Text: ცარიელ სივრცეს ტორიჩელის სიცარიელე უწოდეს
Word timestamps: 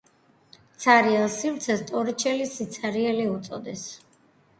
ცარიელ 0.85 1.27
სივრცეს 1.33 1.83
ტორიჩელის 1.91 2.55
სიცარიელე 2.61 3.29
უწოდეს 3.35 3.85